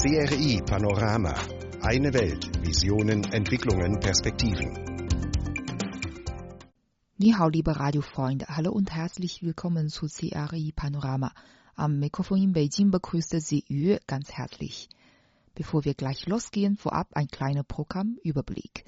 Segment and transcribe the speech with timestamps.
[0.00, 1.34] CRI Panorama.
[1.82, 2.48] Eine Welt.
[2.64, 4.72] Visionen, Entwicklungen, Perspektiven.
[7.16, 11.32] 你好，liebe Radiofreunde, hallo und herzlich willkommen zu CRI Panorama.
[11.74, 14.88] Am Mikrofon in Beijing begrüßte Sie Yu ganz herzlich.
[15.56, 18.84] Bevor wir gleich losgehen, vorab ein kleiner Programmüberblick.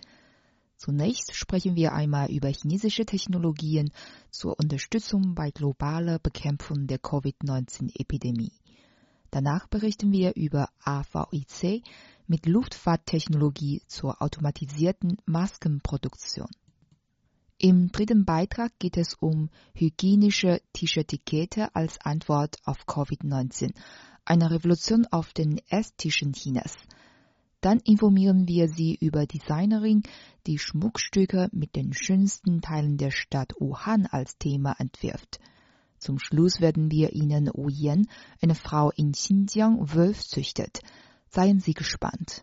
[0.76, 3.90] Zunächst sprechen wir einmal über chinesische Technologien
[4.30, 8.52] zur Unterstützung bei globaler Bekämpfung der Covid-19-Epidemie.
[9.30, 11.84] Danach berichten wir über AVIC
[12.26, 16.48] mit Luftfahrttechnologie zur automatisierten Maskenproduktion.
[17.58, 23.74] Im dritten Beitrag geht es um hygienische T-Shirt-Etikette als Antwort auf Covid-19,
[24.24, 26.74] eine Revolution auf den Esstischen Chinas.
[27.60, 30.02] Dann informieren wir Sie über Designerin,
[30.46, 35.38] die Schmuckstücke mit den schönsten Teilen der Stadt Wuhan als Thema entwirft.
[36.00, 38.06] Zum Schluss werden wir Ihnen Wu Yan,
[38.40, 40.80] eine Frau in Xinjiang, Wölf züchtet.
[41.28, 42.42] Seien Sie gespannt.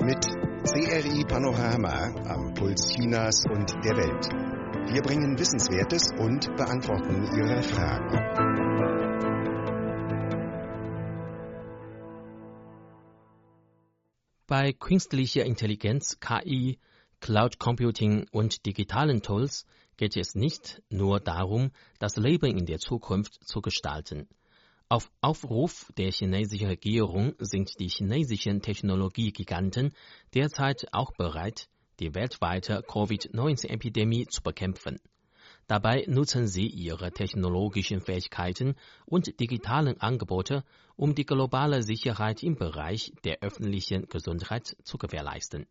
[0.00, 0.26] Mit
[0.64, 4.26] CRI Panorama am Puls Chinas und der Welt.
[4.92, 8.18] Wir bringen Wissenswertes und beantworten Ihre Fragen.
[14.48, 16.80] Bei künstlicher Intelligenz, KI,
[17.20, 19.66] Cloud Computing und digitalen Tools
[19.98, 24.26] geht es nicht nur darum, das Leben in der Zukunft zu gestalten.
[24.88, 29.92] Auf Aufruf der chinesischen Regierung sind die chinesischen Technologiegiganten
[30.34, 31.68] derzeit auch bereit,
[32.00, 34.98] die weltweite Covid-19-Epidemie zu bekämpfen.
[35.66, 38.74] Dabei nutzen sie ihre technologischen Fähigkeiten
[39.04, 40.64] und digitalen Angebote,
[40.96, 45.66] um die globale Sicherheit im Bereich der öffentlichen Gesundheit zu gewährleisten.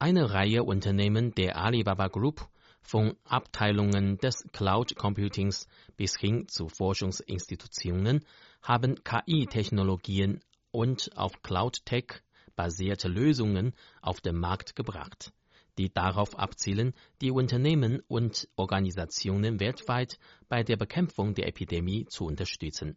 [0.00, 2.48] Eine Reihe Unternehmen der Alibaba Group,
[2.82, 8.24] von Abteilungen des Cloud Computings bis hin zu Forschungsinstitutionen,
[8.62, 12.22] haben KI-Technologien und auf Cloud Tech
[12.54, 15.32] basierte Lösungen auf den Markt gebracht,
[15.78, 22.96] die darauf abzielen, die Unternehmen und Organisationen weltweit bei der Bekämpfung der Epidemie zu unterstützen.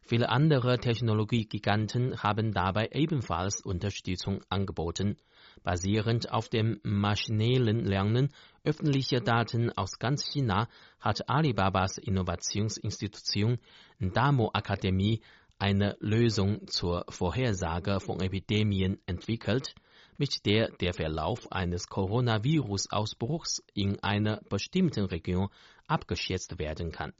[0.00, 5.18] Viele andere Technologiegiganten haben dabei ebenfalls Unterstützung angeboten,
[5.62, 8.32] Basierend auf dem maschinellen Lernen
[8.64, 10.68] öffentlicher Daten aus ganz China
[10.98, 13.58] hat Alibabas Innovationsinstitution
[13.98, 15.20] Damo Akademie
[15.58, 19.74] eine Lösung zur Vorhersage von Epidemien entwickelt,
[20.18, 25.48] mit der der Verlauf eines Coronavirus-Ausbruchs in einer bestimmten Region
[25.86, 27.12] abgeschätzt werden kann.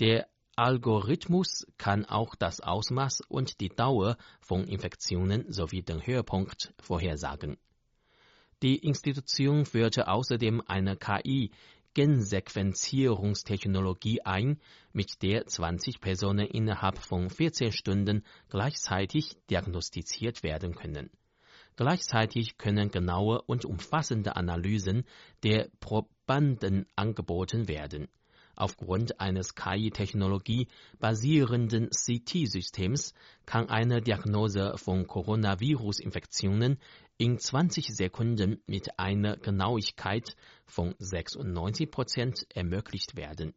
[0.00, 0.26] Der
[0.60, 7.56] Algorithmus kann auch das Ausmaß und die Dauer von Infektionen sowie den Höhepunkt vorhersagen.
[8.62, 11.52] Die Institution führte außerdem eine KI
[11.94, 14.60] Gensequenzierungstechnologie ein,
[14.92, 21.08] mit der 20 Personen innerhalb von 14 Stunden gleichzeitig diagnostiziert werden können.
[21.76, 25.04] Gleichzeitig können genaue und umfassende Analysen
[25.42, 28.08] der Probanden angeboten werden.
[28.60, 33.14] Aufgrund eines KI-Technologie basierenden CT-Systems
[33.46, 36.78] kann eine Diagnose von Coronavirus-Infektionen
[37.16, 43.54] in 20 Sekunden mit einer Genauigkeit von 96 Prozent ermöglicht werden.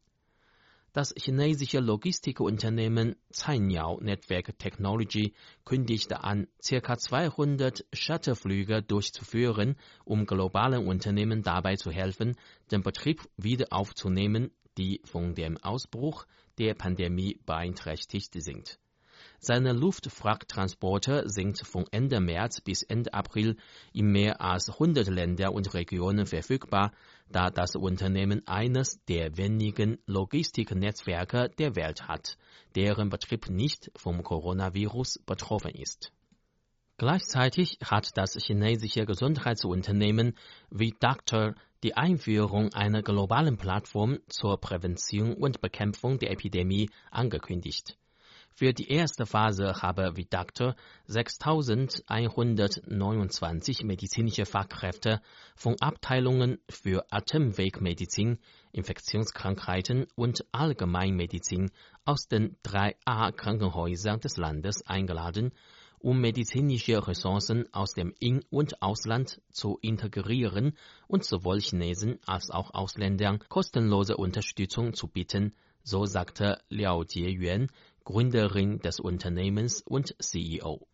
[0.93, 5.33] Das chinesische Logistikunternehmen Cainiao Network Technology
[5.65, 6.97] kündigte an, ca.
[6.97, 9.75] 200 Shuttleflüge durchzuführen,
[10.05, 12.37] um globalen Unternehmen dabei zu helfen,
[12.71, 16.25] den Betrieb wieder aufzunehmen, die von dem Ausbruch
[16.57, 18.79] der Pandemie beeinträchtigt sind.
[19.39, 23.57] Seine Luftfrachttransporte sind von Ende März bis Ende April
[23.91, 26.93] in mehr als 100 Länder und Regionen verfügbar,
[27.29, 32.37] da das Unternehmen eines der wenigen Logistiknetzwerke der Welt hat,
[32.75, 36.13] deren Betrieb nicht vom Coronavirus betroffen ist.
[37.03, 40.37] Gleichzeitig hat das chinesische Gesundheitsunternehmen
[40.69, 41.53] wie Dr
[41.83, 47.97] die Einführung einer globalen Plattform zur Prävention und Bekämpfung der Epidemie angekündigt.
[48.53, 50.77] Für die erste Phase habe Vidactor
[51.09, 55.19] 6.129 medizinische Fachkräfte
[55.57, 58.39] von Abteilungen für Atemwegmedizin,
[58.71, 61.69] Infektionskrankheiten und Allgemeinmedizin
[62.05, 65.51] aus den drei A-Krankenhäusern des Landes eingeladen
[66.03, 70.77] um medizinische Ressourcen aus dem In- und Ausland zu integrieren
[71.07, 77.69] und sowohl Chinesen als auch Ausländern kostenlose Unterstützung zu bieten, so sagte Liao Jieyuan,
[78.03, 80.85] Gründerin des Unternehmens und CEO.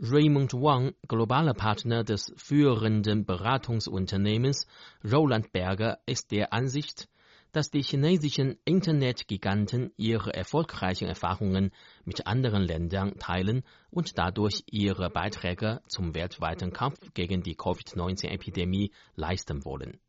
[0.00, 4.68] Raymond Wang, globaler Partner des führenden Beratungsunternehmens
[5.04, 7.08] Roland Berger, ist der Ansicht,
[7.52, 11.70] dass die chinesischen Internetgiganten ihre erfolgreichen Erfahrungen
[12.04, 19.64] mit anderen Ländern teilen und dadurch ihre Beiträge zum weltweiten Kampf gegen die Covid-19-Epidemie leisten
[19.64, 20.00] wollen.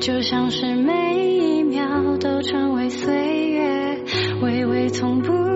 [0.00, 4.04] 就像是每一秒都成为岁月，
[4.40, 5.47] 微微从不。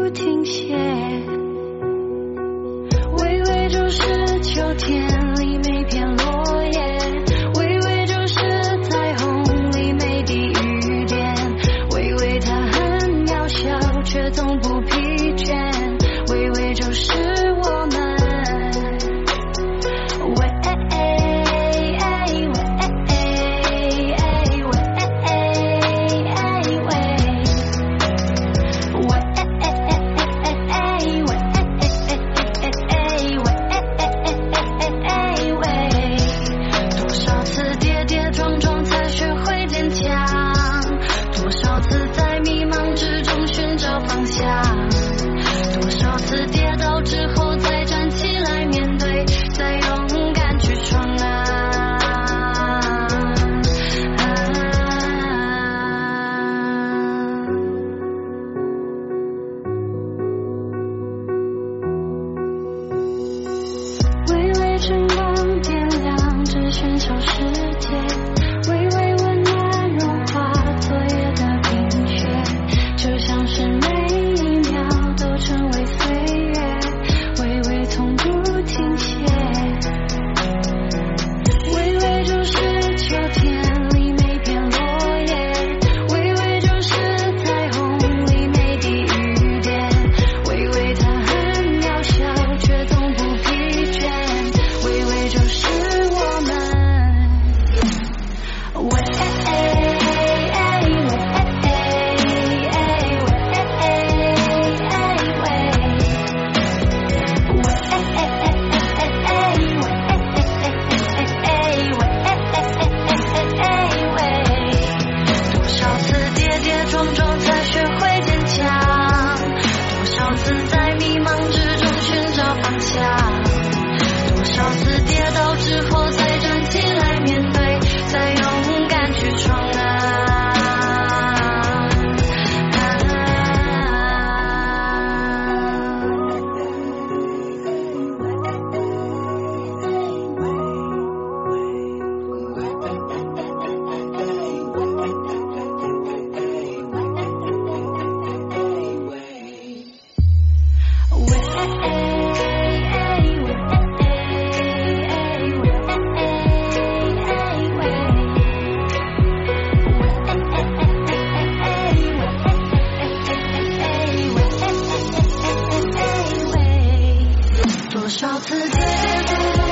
[168.03, 169.72] 多少次跌跌撞撞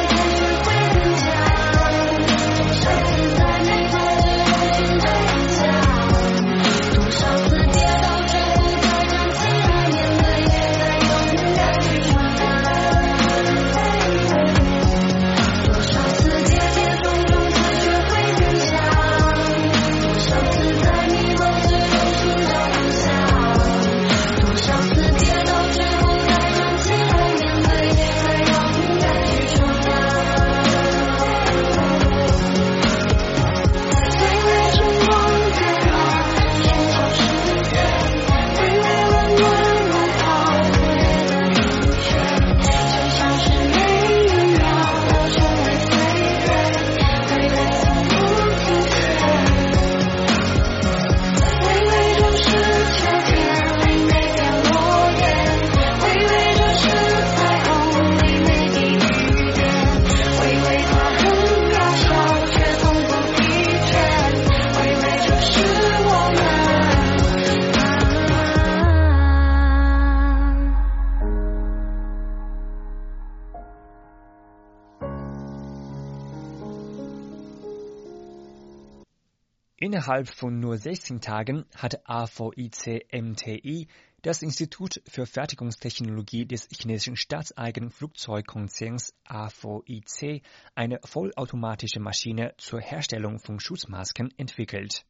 [79.92, 83.88] Innerhalb von nur 16 Tagen hat AVIC MTI
[84.22, 90.44] Das Institut für Fertigungstechnologie des chinesischen staatseigenen Flugzeugkonzerns AVIC
[90.76, 95.04] eine vollautomatische Maschine zur Herstellung von Schutzmasken entwickelt.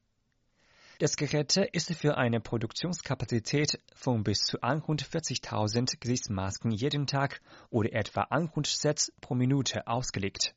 [0.99, 8.23] Das Gerät ist für eine Produktionskapazität von bis zu 140.000 Gesichtsmasken jeden Tag oder etwa
[8.23, 10.55] 100 Sets pro Minute ausgelegt.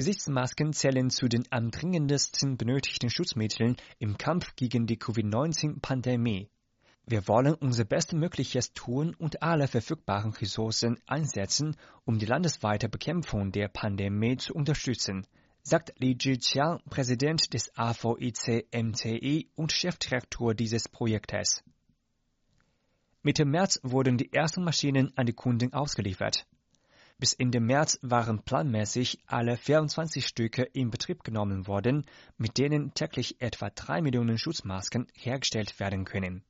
[0.00, 6.48] Gesichtsmasken zählen zu den am dringendsten benötigten Schutzmitteln im Kampf gegen die Covid-19-Pandemie.
[7.04, 11.76] Wir wollen unser Bestmögliches tun und alle verfügbaren Ressourcen einsetzen,
[12.06, 15.26] um die landesweite Bekämpfung der Pandemie zu unterstützen,
[15.62, 21.62] sagt Li Zhiqiang, Präsident des AVIC MTI und Chefdirektor dieses Projektes.
[23.22, 26.46] Mitte März wurden die ersten Maschinen an die Kunden ausgeliefert.
[27.20, 32.06] Bis Ende März waren planmäßig alle 24 Stücke in Betrieb genommen worden,
[32.38, 36.42] mit denen täglich etwa drei Millionen Schutzmasken hergestellt werden können.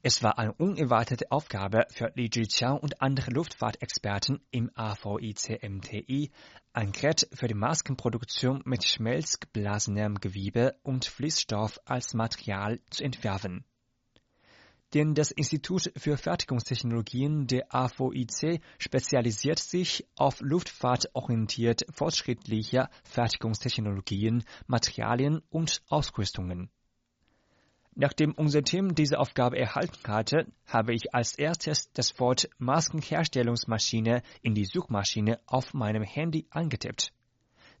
[0.00, 6.30] Es war eine unerwartete Aufgabe für Li Zhiqiang und andere Luftfahrtexperten im AVIC-MTI,
[6.72, 13.66] ein Gerät für die Maskenproduktion mit schmelzgeblasenem Gewebe und Fließstoff als Material zu entwerfen
[14.96, 25.82] denn das Institut für Fertigungstechnologien der AVIC spezialisiert sich auf luftfahrtorientiert fortschrittliche Fertigungstechnologien, Materialien und
[25.90, 26.70] Ausrüstungen.
[27.94, 34.54] Nachdem unser Team diese Aufgabe erhalten hatte, habe ich als erstes das Wort Maskenherstellungsmaschine in
[34.54, 37.12] die Suchmaschine auf meinem Handy angetippt,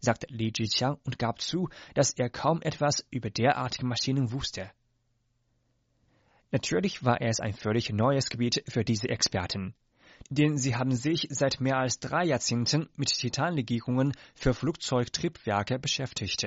[0.00, 4.70] sagte Li Jiqiang und gab zu, dass er kaum etwas über derartige Maschinen wusste.
[6.52, 9.74] Natürlich war es ein völlig neues Gebiet für diese Experten.
[10.30, 16.46] Denn sie haben sich seit mehr als drei Jahrzehnten mit Titanlegierungen für Flugzeugtriebwerke beschäftigt.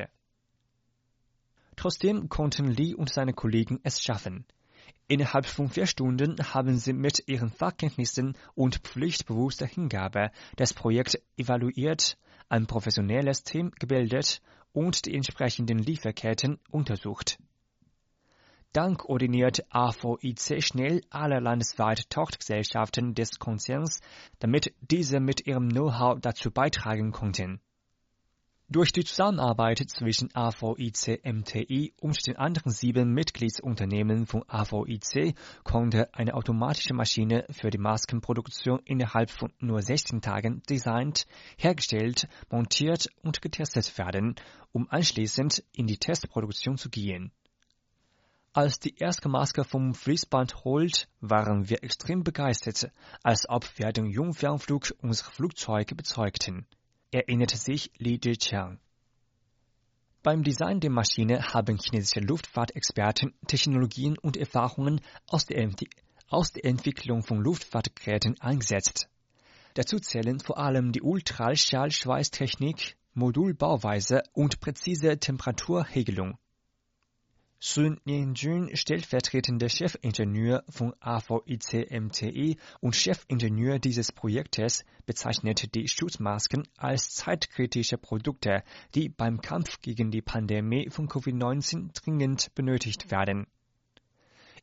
[1.75, 4.45] Trotzdem konnten Lee und seine Kollegen es schaffen.
[5.07, 12.17] Innerhalb von vier Stunden haben sie mit ihren Fachkenntnissen und pflichtbewusster Hingabe das Projekt evaluiert,
[12.47, 14.41] ein professionelles Team gebildet
[14.71, 17.39] und die entsprechenden Lieferketten untersucht.
[18.71, 23.99] Dank ordiniert AVIC schnell alle landesweit Tochtergesellschaften des Konzerns,
[24.37, 27.61] damit diese mit ihrem Know-how dazu beitragen konnten.
[28.67, 36.35] Durch die Zusammenarbeit zwischen AVIC MTI und den anderen sieben Mitgliedsunternehmen von AVIC konnte eine
[36.35, 41.25] automatische Maschine für die Maskenproduktion innerhalb von nur 16 Tagen designt,
[41.57, 44.35] hergestellt, montiert und getestet werden,
[44.71, 47.31] um anschließend in die Testproduktion zu gehen.
[48.59, 52.91] Als die erste Maske vom Fließband holt, waren wir extrem begeistert,
[53.23, 56.67] als ob wir den Jungfernflug unserer Flugzeuge bezeugten,
[57.09, 58.77] erinnerte sich Li Zhiqiang.
[60.23, 65.65] Beim Design der Maschine haben chinesische Luftfahrtexperten Technologien und Erfahrungen aus der,
[66.27, 69.07] aus der Entwicklung von Luftfahrtgeräten eingesetzt.
[69.75, 76.37] Dazu zählen vor allem die Ultraschallschweißtechnik, Modulbauweise und präzise Temperaturregelung.
[77.61, 87.97] Sun Nianjun, stellvertretender Chefingenieur von AVIC-MTE und Chefingenieur dieses Projektes, bezeichnete die Schutzmasken als zeitkritische
[87.97, 88.63] Produkte,
[88.95, 93.45] die beim Kampf gegen die Pandemie von Covid-19 dringend benötigt werden.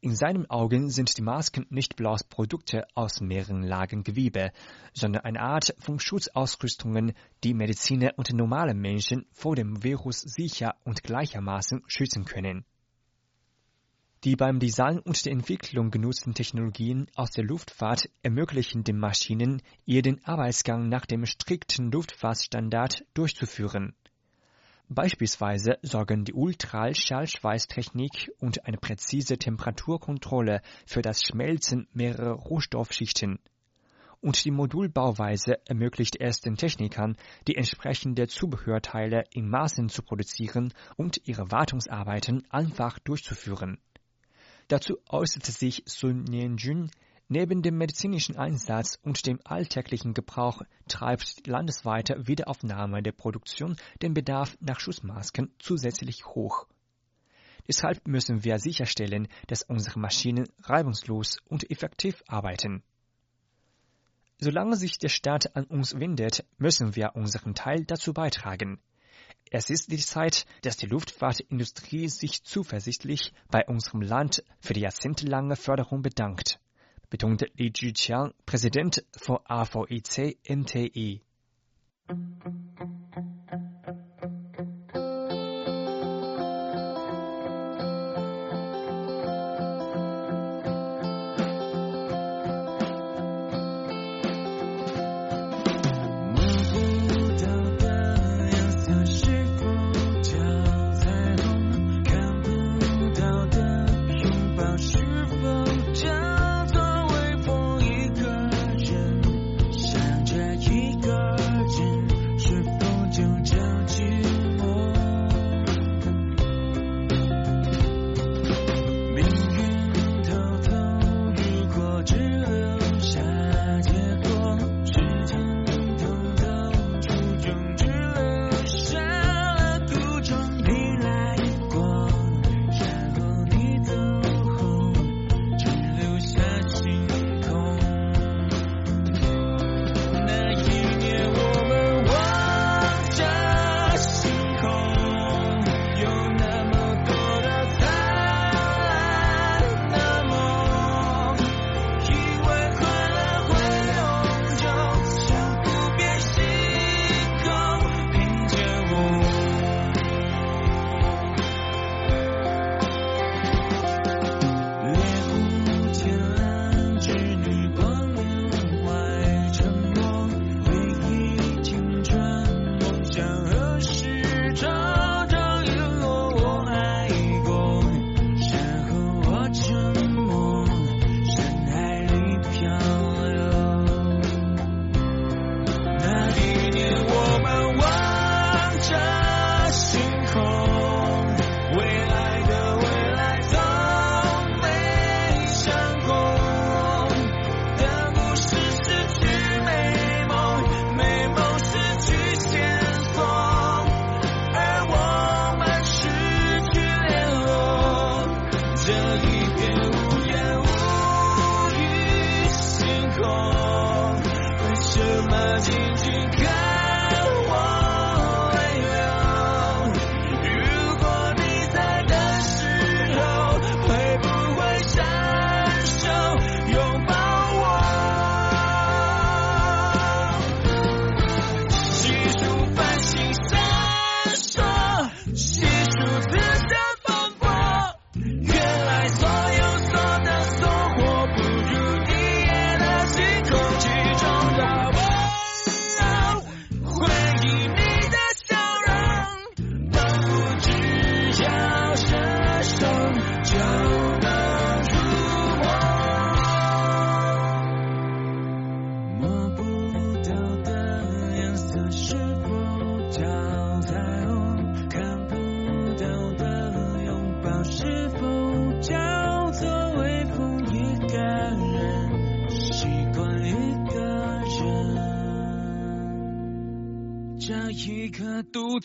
[0.00, 4.52] In seinen Augen sind die Masken nicht bloß Produkte aus mehreren Lagen Gewebe,
[4.94, 7.12] sondern eine Art von Schutzausrüstungen,
[7.44, 12.64] die Mediziner und normale Menschen vor dem Virus sicher und gleichermaßen schützen können.
[14.24, 20.24] Die beim Design und der Entwicklung genutzten Technologien aus der Luftfahrt ermöglichen den Maschinen, ihren
[20.24, 23.94] Arbeitsgang nach dem strikten Luftfahrtstandard durchzuführen.
[24.88, 33.40] Beispielsweise sorgen die Ultraschallschweißtechnik und eine präzise Temperaturkontrolle für das Schmelzen mehrerer Rohstoffschichten.
[34.20, 41.20] Und die Modulbauweise ermöglicht es den Technikern, die entsprechende Zubehörteile in Maßen zu produzieren und
[41.28, 43.78] ihre Wartungsarbeiten einfach durchzuführen.
[44.68, 46.90] Dazu äußerte sich Sun Nianjun,
[47.28, 54.14] Neben dem medizinischen Einsatz und dem alltäglichen Gebrauch treibt die landesweite Wiederaufnahme der Produktion den
[54.14, 56.68] Bedarf nach Schutzmasken zusätzlich hoch.
[57.66, 62.84] Deshalb müssen wir sicherstellen, dass unsere Maschinen reibungslos und effektiv arbeiten.
[64.38, 68.78] Solange sich der Staat an uns wendet, müssen wir unseren Teil dazu beitragen.
[69.50, 75.56] Es ist die Zeit, dass die Luftfahrtindustrie sich zuversichtlich bei unserem Land für die jahrzehntelange
[75.56, 76.58] Förderung bedankt,
[77.10, 81.22] betonte Li Zhiqiang, Präsident von AVIC MTI.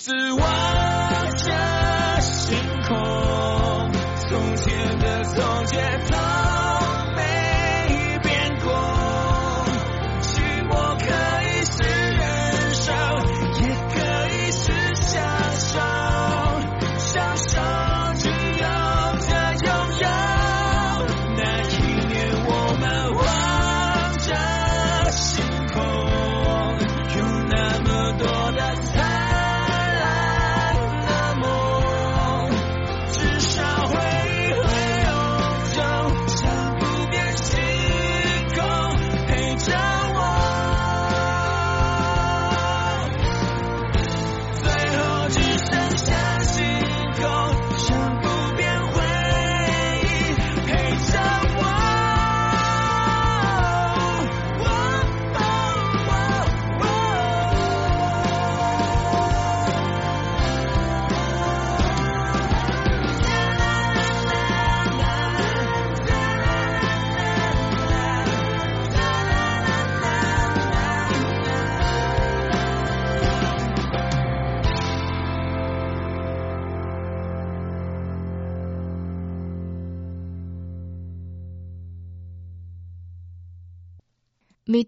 [0.05, 0.30] to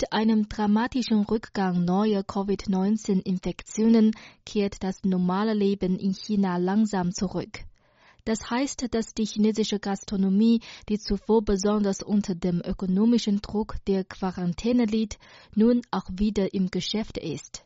[0.04, 4.12] Mit einem dramatischen Rückgang neuer Covid-19-Infektionen
[4.46, 7.62] kehrt das normale Leben in China langsam zurück.
[8.26, 14.84] Das heißt, dass die chinesische Gastronomie, die zuvor besonders unter dem ökonomischen Druck der Quarantäne
[14.84, 15.20] litt,
[15.56, 17.64] nun auch wieder im Geschäft ist.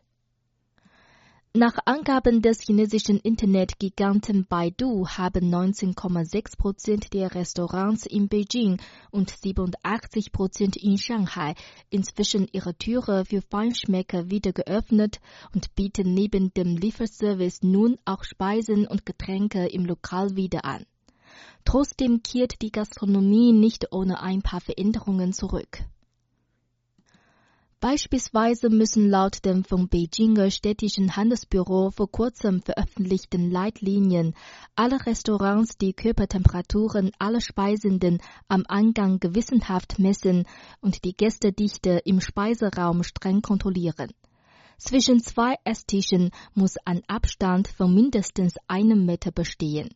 [1.58, 10.32] Nach Angaben des chinesischen Internetgiganten Baidu haben 19,6 Prozent der Restaurants in Beijing und 87
[10.32, 11.56] Prozent in Shanghai
[11.89, 15.20] inzwischen ihre Türe für Feinschmecker wieder geöffnet
[15.52, 20.86] und bieten neben dem Lieferservice nun auch Speisen und Getränke im Lokal wieder an.
[21.65, 25.80] Trotzdem kehrt die Gastronomie nicht ohne ein paar Veränderungen zurück.
[27.80, 34.34] Beispielsweise müssen laut dem vom Beijinger städtischen Handelsbüro vor kurzem veröffentlichten Leitlinien
[34.76, 40.48] alle Restaurants die Körpertemperaturen aller Speisenden am Eingang gewissenhaft messen
[40.82, 44.10] und die Gästedichte im Speiseraum streng kontrollieren.
[44.80, 49.90] Zwischen zwei Esstischen muss ein Abstand von mindestens einem Meter bestehen.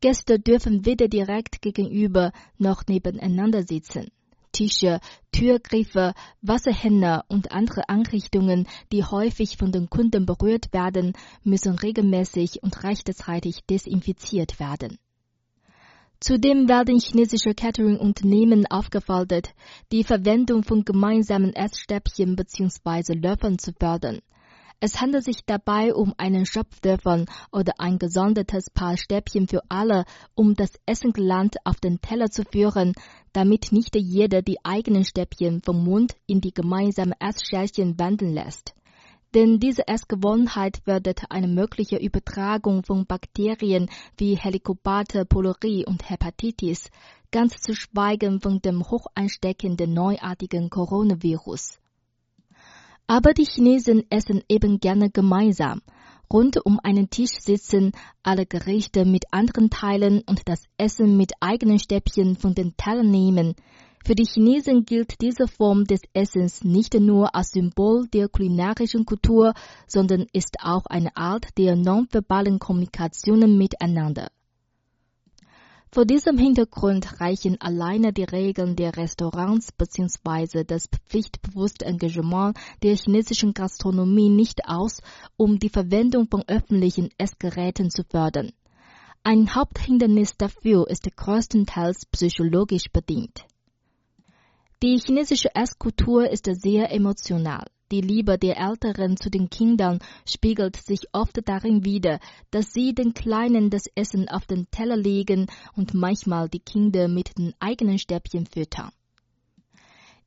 [0.00, 4.08] Gäste dürfen weder direkt gegenüber noch nebeneinander sitzen.
[4.54, 5.00] Tische,
[5.32, 11.12] Türgriffe, Wasserhähne und andere Einrichtungen, die häufig von den Kunden berührt werden,
[11.42, 14.98] müssen regelmäßig und rechtzeitig desinfiziert werden.
[16.20, 19.52] Zudem werden chinesische Catering-Unternehmen aufgefordert,
[19.90, 23.14] die Verwendung von gemeinsamen Essstäbchen bzw.
[23.14, 24.20] Löffeln zu fördern.
[24.80, 30.54] Es handelt sich dabei um einen Schöpflöffel oder ein gesondertes Paar Stäbchen für alle, um
[30.54, 32.92] das Essengeland auf den Teller zu führen,
[33.32, 38.74] damit nicht jeder die eigenen Stäbchen vom Mund in die gemeinsamen Essschälchen wandern lässt.
[39.34, 46.88] Denn diese Essgewohnheit fördert eine mögliche Übertragung von Bakterien wie Helicobacter pylori und Hepatitis,
[47.32, 51.80] ganz zu schweigen von dem hochansteckenden neuartigen Coronavirus.
[53.06, 55.82] Aber die Chinesen essen eben gerne gemeinsam.
[56.32, 61.78] Rund um einen Tisch sitzen, alle Gerichte mit anderen Teilen und das Essen mit eigenen
[61.78, 63.56] Stäbchen von den Tellern nehmen.
[64.06, 69.52] Für die Chinesen gilt diese Form des Essens nicht nur als Symbol der kulinarischen Kultur,
[69.86, 74.28] sondern ist auch eine Art der nonverbalen Kommunikationen miteinander.
[75.94, 80.64] Vor diesem Hintergrund reichen alleine die Regeln der Restaurants bzw.
[80.64, 85.02] das pflichtbewusste Engagement der chinesischen Gastronomie nicht aus,
[85.36, 88.50] um die Verwendung von öffentlichen Essgeräten zu fördern.
[89.22, 93.44] Ein Haupthindernis dafür ist größtenteils psychologisch bedingt.
[94.82, 97.66] Die chinesische Esskultur ist sehr emotional.
[97.94, 102.18] Die Liebe der Älteren zu den Kindern spiegelt sich oft darin wider,
[102.50, 107.38] dass sie den Kleinen das Essen auf den Teller legen und manchmal die Kinder mit
[107.38, 108.90] den eigenen Stäbchen füttern.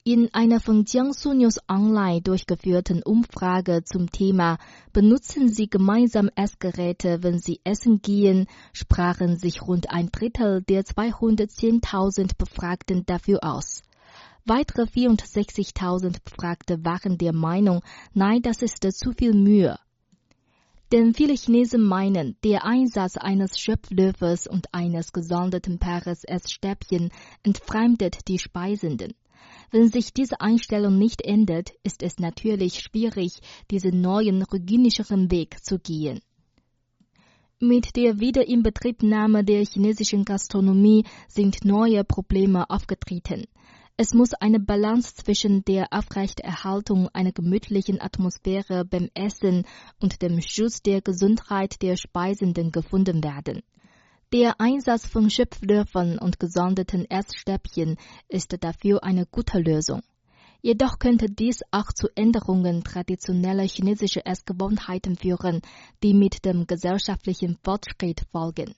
[0.06, 4.60] In einer von Jiangsu News Online durchgeführten Umfrage zum Thema
[4.94, 12.38] Benutzen Sie gemeinsam Essgeräte, wenn Sie essen gehen, sprachen sich rund ein Drittel der 210.000
[12.38, 13.82] Befragten dafür aus.
[14.50, 17.82] Weitere 64.000 Befragte waren der Meinung,
[18.14, 19.78] nein, das ist zu viel Mühe.
[20.94, 27.10] Denn viele Chinesen meinen, der Einsatz eines Schöpflöffels und eines gesonderten Paares Essstäbchen
[27.44, 29.16] entfremdet die Speisenden.
[29.70, 35.78] Wenn sich diese Einstellung nicht ändert, ist es natürlich schwierig, diesen neuen hygienischeren Weg zu
[35.78, 36.22] gehen.
[37.60, 43.44] Mit der Wiederinbetriebnahme der chinesischen Gastronomie sind neue Probleme aufgetreten.
[44.00, 49.66] Es muss eine Balance zwischen der Aufrechterhaltung einer gemütlichen Atmosphäre beim Essen
[50.00, 53.64] und dem Schutz der Gesundheit der Speisenden gefunden werden.
[54.32, 60.04] Der Einsatz von Schöpflöffeln und gesonderten Essstäbchen ist dafür eine gute Lösung.
[60.62, 65.62] Jedoch könnte dies auch zu Änderungen traditioneller chinesischer Essgewohnheiten führen,
[66.04, 68.76] die mit dem gesellschaftlichen Fortschritt folgen.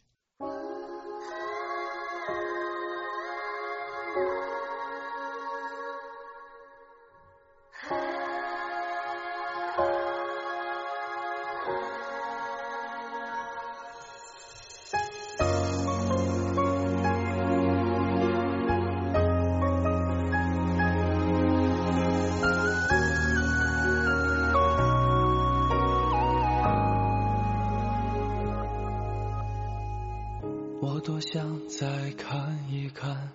[31.02, 33.32] 多想再看一看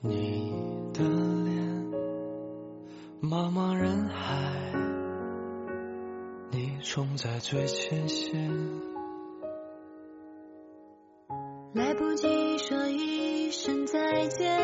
[0.00, 0.52] 你
[0.94, 1.92] 的脸，
[3.20, 4.72] 茫茫人海，
[6.50, 8.50] 你冲在最前线，
[11.74, 14.58] 来不及说一声再见，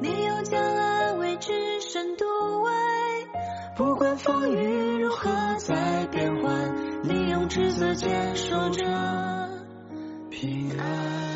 [0.00, 2.24] 你又将安慰置身度
[2.62, 2.70] 外，
[3.76, 8.84] 不管风雨如何在变幻，你用赤子坚守着。
[10.30, 11.31] 平安。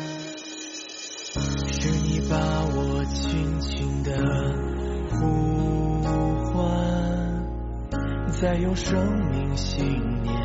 [3.09, 4.11] 轻轻的
[5.11, 6.01] 呼
[6.51, 6.55] 唤，
[8.31, 8.95] 再用生
[9.31, 9.85] 命信
[10.23, 10.35] 念。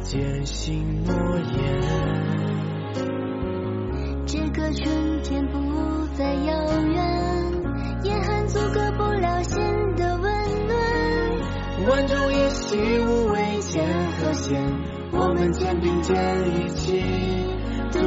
[0.00, 1.80] 坚信诺言，
[4.26, 7.52] 这个春天不再遥远，
[8.02, 9.62] 严寒阻隔不了心
[9.96, 10.22] 的温
[10.66, 10.76] 暖。
[11.88, 14.60] 万众一心，无畏艰和险，
[15.12, 16.16] 我们肩并肩
[16.56, 17.04] 一起
[17.92, 18.00] 渡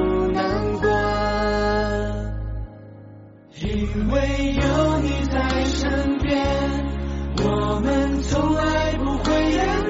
[3.95, 6.43] 因为有你在身边，
[7.43, 9.83] 我们从来不会言。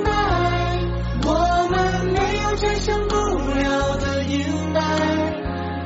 [2.55, 4.79] 战胜不了的阴霾，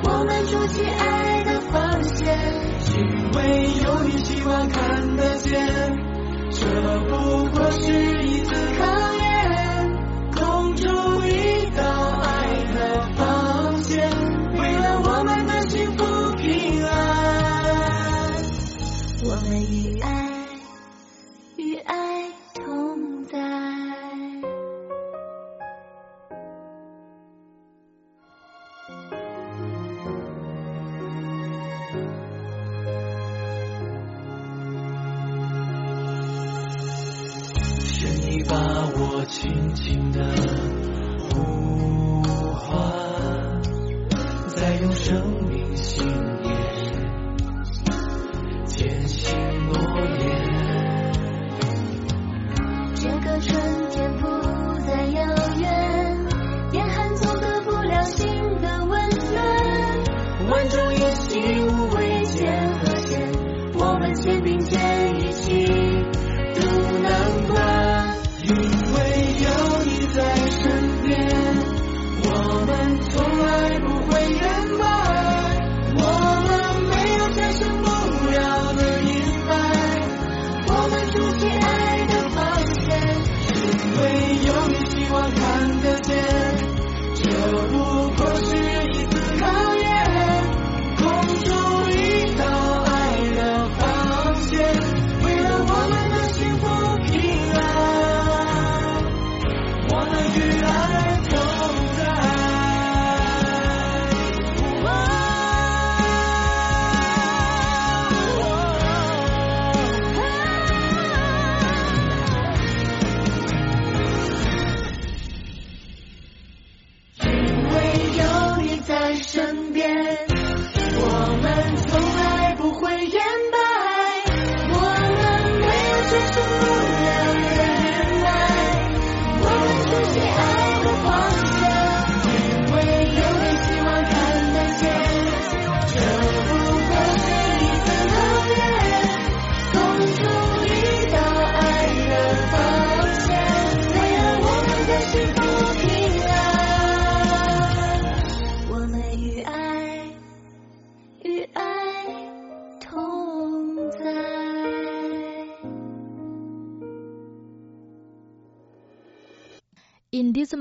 [0.04, 2.38] 我们筑起爱的防线，
[2.98, 3.40] 因为
[3.84, 5.98] 有你希望看得见。
[6.52, 6.68] 这
[7.06, 7.90] 不过是
[8.26, 9.17] 一次考验，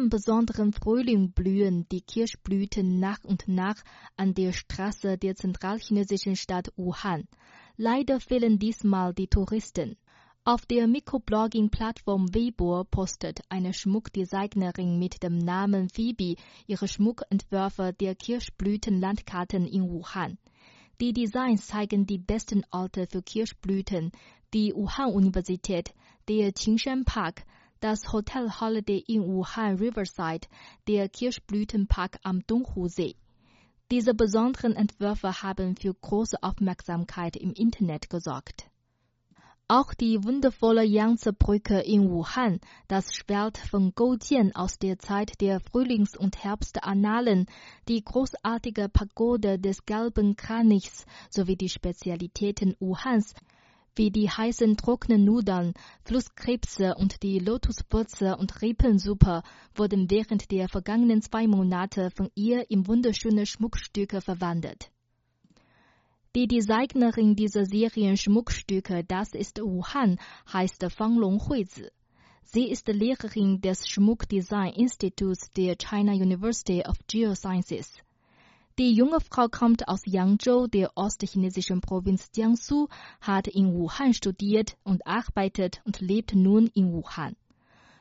[0.07, 3.83] diesem besonderen Frühling blühen die Kirschblüten nach und nach
[4.16, 7.27] an der Straße der zentralchinesischen Stadt Wuhan.
[7.77, 9.97] Leider fehlen diesmal die Touristen.
[10.45, 16.37] Auf der Mikroblogging-Plattform Weibo postet eine Schmuckdesignerin mit dem Namen Phoebe
[16.69, 20.38] ihre Schmuckentwürfe der Kirschblütenlandkarten in Wuhan.
[21.01, 24.12] Die Designs zeigen die besten Orte für Kirschblüten,
[24.55, 25.92] die Wuhan-Universität,
[26.29, 27.45] der Qingshan Park,
[27.87, 30.49] das Hotel Holiday in Wuhan Riverside,
[30.88, 33.14] der Kirschblütenpark am Donghu-See.
[33.92, 38.68] Diese besonderen Entwürfe haben für große Aufmerksamkeit im Internet gesorgt.
[39.68, 46.16] Auch die wundervolle Yangtze-Brücke in Wuhan, das Schwert von Goujian aus der Zeit der Frühlings-
[46.16, 47.46] und Herbstannalen,
[47.88, 53.33] die großartige Pagode des gelben Kranichs sowie die Spezialitäten Wuhans,
[53.97, 55.73] wie die heißen trockenen Nudeln,
[56.05, 59.43] Flusskrebse und die Lotuswurzel- und Rippensuppe
[59.75, 64.91] wurden während der vergangenen zwei Monate von ihr in wunderschöne Schmuckstücke verwandelt.
[66.37, 70.19] Die Designerin dieser Serien Schmuckstücke, das ist Wuhan,
[70.53, 71.89] heißt Fang Long Huizi.
[72.43, 77.91] Sie ist Lehrerin des Schmuckdesign-Instituts der China University of Geosciences.
[78.79, 82.89] Die junge Frau kommt aus Yangzhou, der ostchinesischen Provinz Jiangsu,
[83.21, 87.37] hat in Wuhan studiert und arbeitet und lebt nun in Wuhan.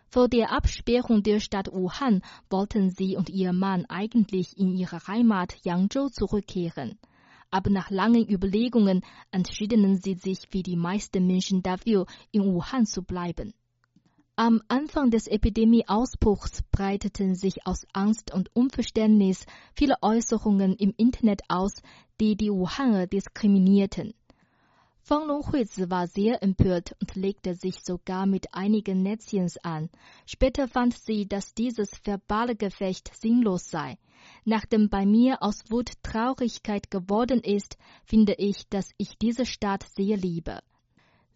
[0.08, 5.56] Vor der Absperrung der Stadt Wuhan wollten sie und ihr Mann eigentlich in ihre Heimat
[5.64, 6.98] Yangzhou zurückkehren
[7.56, 13.02] aber nach langen Überlegungen entschieden sie sich wie die meisten Menschen dafür, in Wuhan zu
[13.02, 13.54] bleiben.
[14.38, 21.82] Am Anfang des Epidemieausbruchs breiteten sich aus Angst und Unverständnis viele Äußerungen im Internet aus,
[22.20, 24.14] die die Wuhaner diskriminierten.
[25.00, 29.90] Fang Longhuizi war sehr empört und legte sich sogar mit einigen Netzchens an.
[30.26, 33.98] Später fand sie, dass dieses verbale Gefecht sinnlos sei.
[34.44, 40.18] Nachdem bei mir aus Wut Traurigkeit geworden ist, finde ich, dass ich diese Stadt sehr
[40.18, 40.60] liebe.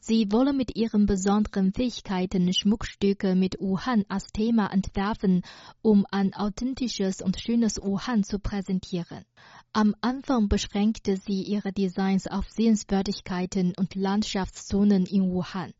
[0.01, 5.43] Sie wolle mit ihren besonderen Fähigkeiten Schmuckstücke mit Wuhan als Thema entwerfen,
[5.81, 9.25] um ein authentisches und schönes Wuhan zu präsentieren.
[9.73, 15.73] Am Anfang beschränkte sie ihre Designs auf Sehenswürdigkeiten und Landschaftszonen in Wuhan.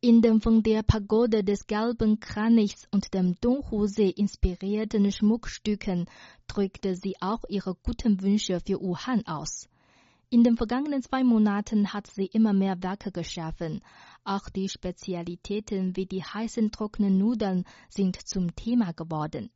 [0.00, 6.06] In den von der Pagode des gelben Kranichs und dem Donghu-See inspirierten Schmuckstücken
[6.46, 9.68] drückte sie auch ihre guten Wünsche für Wuhan aus.
[10.28, 13.80] In den vergangenen zwei Monaten hat sie immer mehr Werke geschaffen.
[14.24, 19.50] Auch die Spezialitäten wie die heißen trockenen Nudeln sind zum Thema geworden.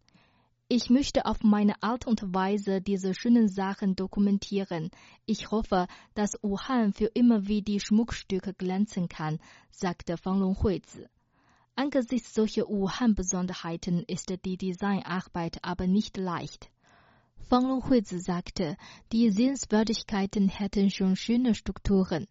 [0.69, 4.91] Ich möchte auf meine Art und Weise diese schönen Sachen dokumentieren.
[5.27, 9.41] Ich hoffe, dass Wuhan für immer wie die Schmuckstücke glänzen kann,
[9.73, 11.09] sagte Fang Longhuizi.
[11.75, 16.71] Angesichts solcher Wuhan-Besonderheiten ist die Designarbeit aber nicht leicht.
[17.49, 18.77] Fang Longhuizi sagte,
[19.13, 22.27] die Sehenswürdigkeiten hätten schon schöne Strukturen.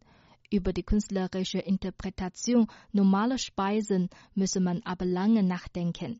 [0.52, 6.19] Über die künstlerische Interpretation normaler Speisen müsse man aber lange nachdenken.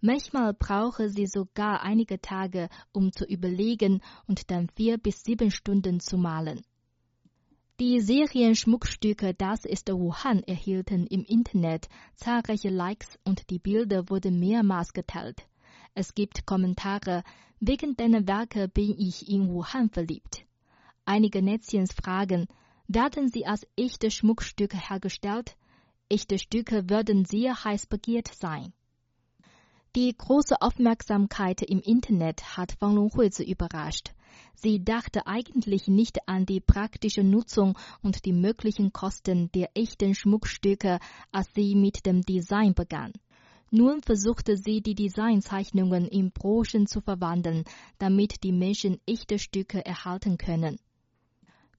[0.00, 5.98] Manchmal brauche sie sogar einige Tage, um zu überlegen und dann vier bis sieben Stunden
[6.00, 6.62] zu malen.
[7.80, 14.92] Die Serienschmuckstücke Das ist Wuhan erhielten im Internet zahlreiche Likes und die Bilder wurden mehrmals
[14.92, 15.46] geteilt.
[15.94, 17.22] Es gibt Kommentare,
[17.66, 20.44] wegen deiner Werke bin ich in Wuhan verliebt.
[21.06, 22.46] Einige Netzchens fragen,
[22.88, 25.56] werden sie als echte Schmuckstücke hergestellt?
[26.10, 28.72] Echte Stücke würden sehr heiß begehrt sein.
[29.96, 34.12] Die große Aufmerksamkeit im Internet hat Wang Longhuizi überrascht.
[34.54, 40.98] Sie dachte eigentlich nicht an die praktische Nutzung und die möglichen Kosten der echten Schmuckstücke,
[41.32, 43.12] als sie mit dem Design begann.
[43.70, 47.64] Nun versuchte sie, die Designzeichnungen in Broschen zu verwandeln,
[47.98, 50.78] damit die Menschen echte Stücke erhalten können.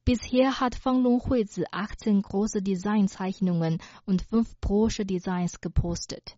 [0.04, 6.38] Bisher hat Fang Longhuizi 18 große Designzeichnungen und 5 Brosche-Designs gepostet.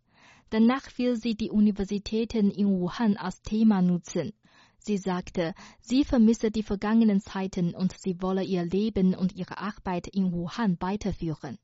[0.50, 4.32] Danach will sie die Universitäten in Wuhan als Thema nutzen.
[4.78, 10.08] Sie sagte, sie vermisse die vergangenen Zeiten und sie wolle ihr Leben und ihre Arbeit
[10.08, 11.58] in Wuhan weiterführen.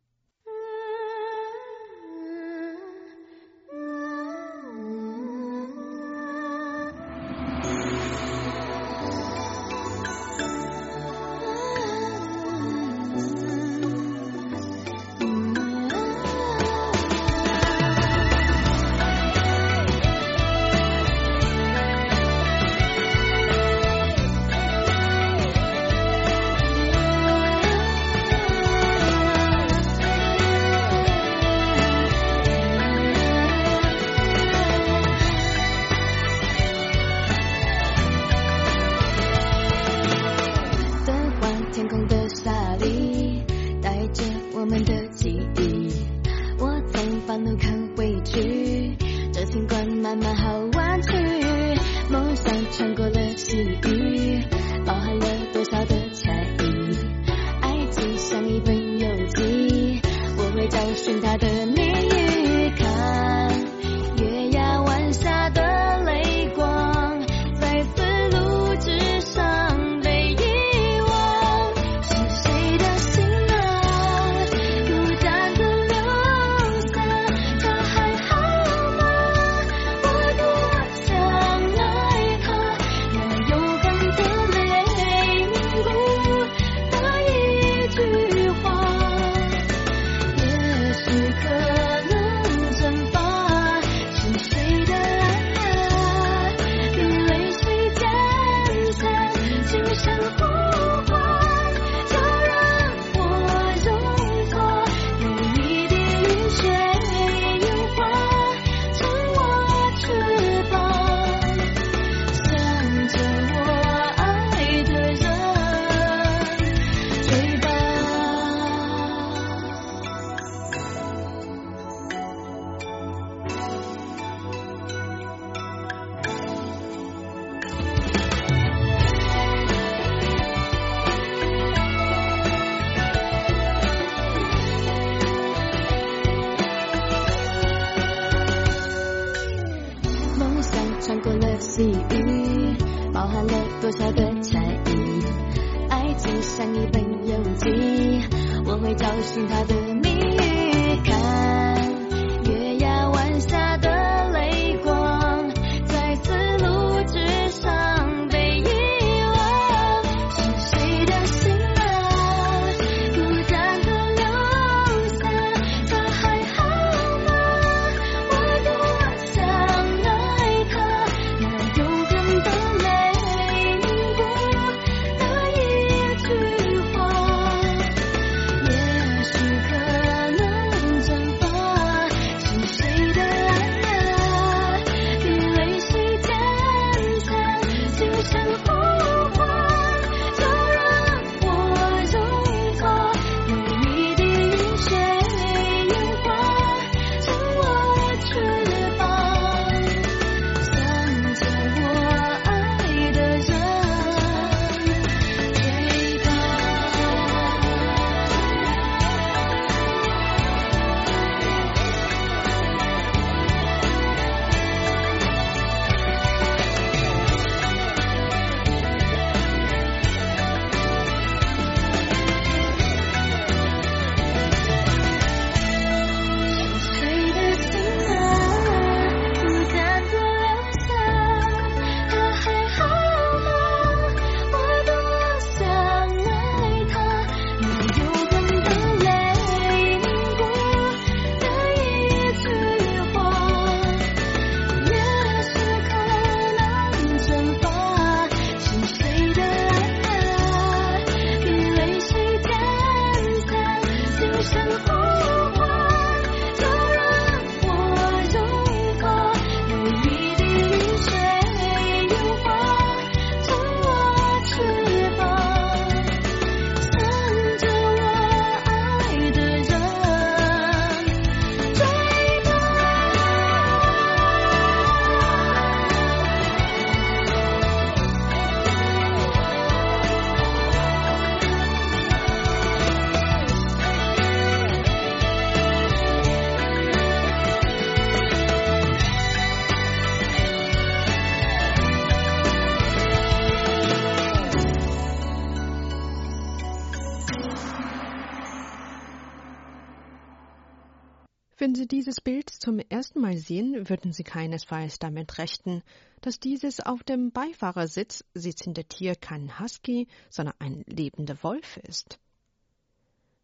[303.89, 305.83] Würden Sie keinesfalls damit rechnen,
[306.21, 312.19] dass dieses auf dem Beifahrersitz sitzende Tier kein Husky, sondern ein lebender Wolf ist.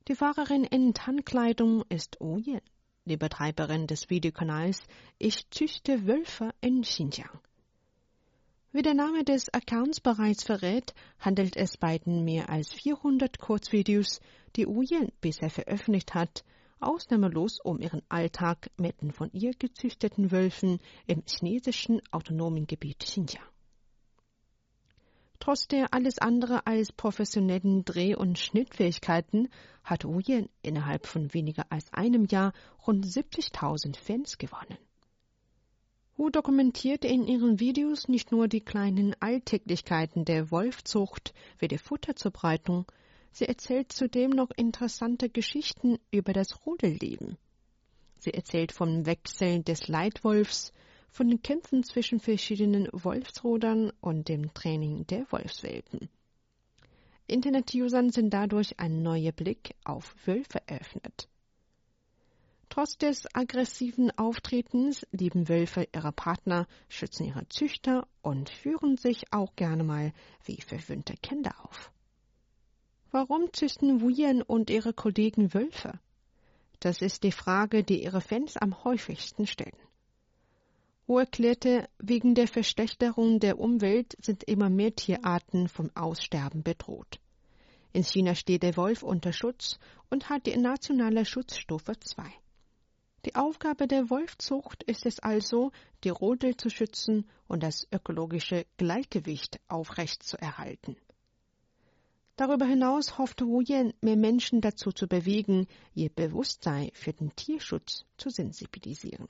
[0.07, 2.61] Die Fahrerin in Tannkleidung ist Oye,
[3.05, 4.81] die Betreiberin des Videokanals
[5.17, 7.39] Ich züchte Wölfe in Xinjiang.
[8.71, 14.19] Wie der Name des Accounts bereits verrät, handelt es bei den mehr als 400 Kurzvideos,
[14.55, 16.43] die Uyen bisher veröffentlicht hat,
[16.80, 23.43] ausnahmelos um ihren Alltag mit den von ihr gezüchteten Wölfen im chinesischen autonomen Gebiet Xinjiang.
[25.39, 29.47] Trotz der alles andere als professionellen Dreh- und Schnittfähigkeiten
[29.84, 32.51] hat Wu Yan innerhalb von weniger als einem Jahr
[32.86, 34.77] rund 70.000 Fans gewonnen.
[36.17, 42.86] Wu dokumentiert in ihren Videos nicht nur die kleinen Alltäglichkeiten der Wolfzucht wie die Futterzubereitung,
[43.32, 47.38] sie erzählt zudem noch interessante Geschichten über das Rudelleben.
[48.19, 50.73] Sie erzählt vom Wechseln des Leitwolfs,
[51.09, 56.09] von den Kämpfen zwischen verschiedenen Wolfsrudern und dem Training der Wolfswelpen.
[57.27, 61.30] Internet-Usern sind dadurch ein neuer Blick auf Wölfe eröffnet.
[62.69, 69.55] Trotz des aggressiven Auftretens lieben Wölfe ihre Partner, schützen ihre Züchter und führen sich auch
[69.55, 70.13] gerne mal
[70.45, 71.91] wie verwöhnte Kinder auf.
[73.12, 75.99] Warum züchten Wuyen und ihre Kollegen Wölfe?
[76.80, 79.78] Das ist die Frage, die ihre Fans am häufigsten stellen.
[81.07, 87.20] Wu erklärte, wegen der Verschlechterung der Umwelt sind immer mehr Tierarten vom Aussterben bedroht.
[87.93, 89.80] In China steht der Wolf unter Schutz
[90.12, 92.24] und hat die nationale Schutzstufe 2.
[93.26, 95.72] Die Aufgabe der Wolfzucht ist es also,
[96.03, 100.95] die Rodel zu schützen und das ökologische Gleichgewicht aufrechtzuerhalten.
[102.39, 108.05] Darüber hinaus hoffte Wu Yan, mehr Menschen dazu zu bewegen, ihr Bewusstsein für den Tierschutz
[108.15, 109.27] zu sensibilisieren.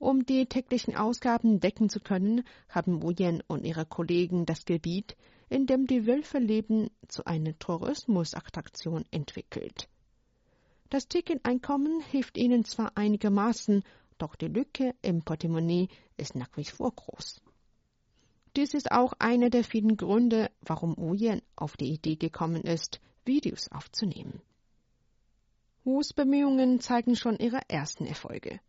[0.00, 5.16] Um die täglichen Ausgaben decken zu können, haben Wu Yan und ihre Kollegen das Gebiet,
[5.48, 9.88] in dem die Wölfe leben, zu einer Tourismusattraktion entwickelt.
[10.90, 13.84] Das Ticketeinkommen hilft ihnen zwar einigermaßen,
[14.18, 15.86] doch die Lücke im Portemonnaie
[16.16, 17.43] ist nach wie vor groß.
[18.56, 21.16] Dies ist auch einer der vielen Gründe, warum Wu
[21.56, 24.40] auf die Idee gekommen ist, Videos aufzunehmen.
[25.82, 28.60] Wus Bemühungen zeigen schon ihre ersten Erfolge.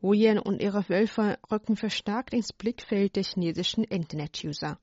[0.00, 4.78] Wu und ihre Wölfe rücken verstärkt ins Blickfeld der chinesischen Internet-User.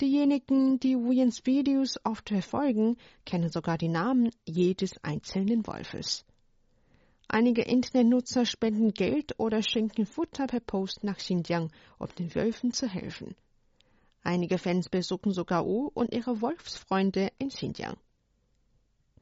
[0.00, 2.96] Diejenigen, die Wuyens Videos oft verfolgen,
[3.26, 6.24] kennen sogar die Namen jedes einzelnen Wolfes.
[7.32, 11.70] Einige Internetnutzer spenden Geld oder schenken Futter per Post nach Xinjiang,
[12.00, 13.36] um den Wölfen zu helfen.
[14.24, 17.96] Einige Fans besuchen sogar U und ihre Wolfsfreunde in Xinjiang.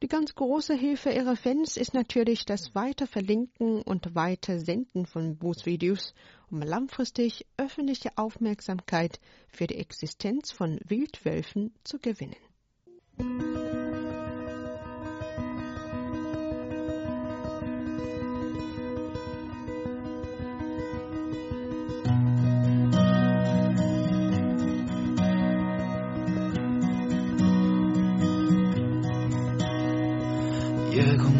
[0.01, 6.15] Die ganz große Hilfe ihrer Fans ist natürlich das Weiterverlinken und Weitersenden von Boost-Videos,
[6.49, 12.37] um langfristig öffentliche Aufmerksamkeit für die Existenz von Wildwölfen zu gewinnen.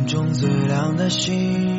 [0.10, 1.79] 中最亮的星，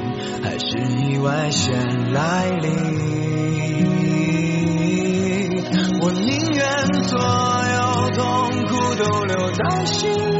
[0.43, 3.01] 还是意外先来临？
[6.01, 6.63] 我宁愿
[7.03, 8.19] 所有痛
[8.67, 10.30] 苦都留在心。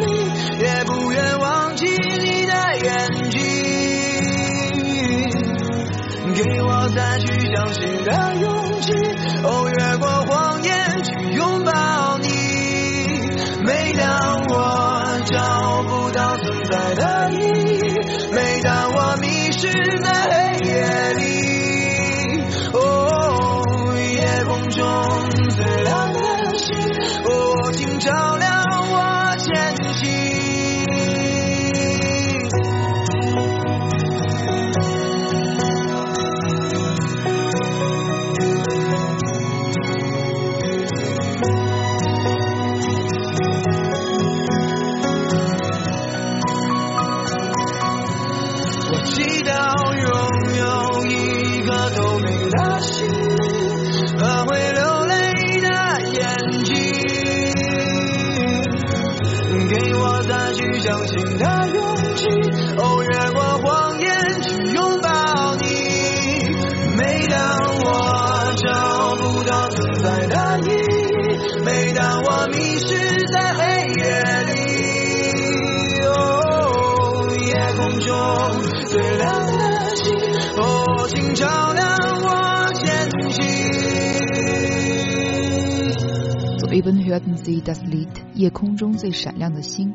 [89.00, 89.94] Kunjung sehr 闪亮的星，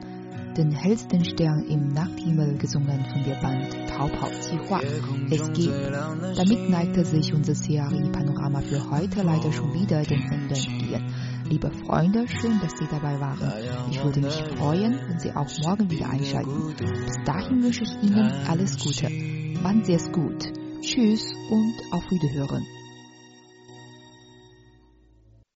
[0.57, 4.81] den hellsten Stern im Nachthimmel gesungen von der Band Taubhau计划
[5.29, 5.69] SG.
[6.35, 11.13] Damit neigte sich unser CRI Panorama für heute leider schon wieder dem Ende entgegen.
[11.47, 13.53] Liebe Freunde, schön, dass Sie dabei waren.
[13.91, 16.73] Ich würde mich freuen, wenn Sie auch morgen wieder einschalten.
[16.75, 19.09] Bis dahin wünsche ich Ihnen alles Gute.
[19.61, 20.51] Wann sehr gut.
[20.81, 22.65] Tschüss und auf Wiederhören.